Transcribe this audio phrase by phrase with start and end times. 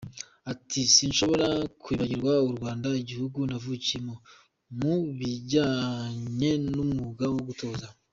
[0.51, 1.47] Ati "Sinshobora
[1.83, 4.15] kwibagirwa u Rwanda, igihugu navukiyemo
[4.79, 7.87] mu bijyanye n’umwuga wo gutoza.